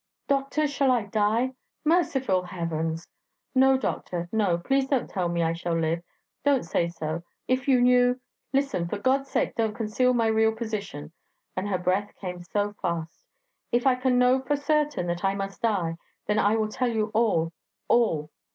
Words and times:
'Doctor, 0.27 0.65
shall 0.67 0.89
I 0.89 1.03
die?' 1.05 1.53
'Merciful 1.85 2.41
Heavens!' 2.41 3.07
'No, 3.53 3.77
doctor, 3.77 4.27
no; 4.31 4.57
please 4.57 4.87
don't 4.87 5.07
tell 5.07 5.29
me 5.29 5.43
I 5.43 5.53
shall 5.53 5.75
live... 5.77 6.01
don't 6.43 6.63
say 6.65 6.87
so... 6.87 7.21
If 7.47 7.67
you 7.67 7.79
knew... 7.81 8.19
Listen! 8.51 8.87
for 8.87 8.97
God's 8.97 9.29
sake 9.29 9.53
don't 9.53 9.75
conceal 9.75 10.15
my 10.15 10.25
real 10.25 10.53
position,' 10.53 11.11
and 11.55 11.69
her 11.69 11.77
breath 11.77 12.15
came 12.19 12.41
so 12.41 12.73
fast. 12.81 13.27
'If 13.71 13.85
I 13.85 13.93
can 13.93 14.17
know 14.17 14.41
for 14.41 14.55
certain 14.55 15.05
that 15.05 15.23
I 15.23 15.35
must 15.35 15.61
die... 15.61 15.97
then 16.25 16.39
I 16.39 16.55
will 16.55 16.67
tell 16.69 16.89
you 16.89 17.11
all 17.13 17.53
all!' 17.87 18.31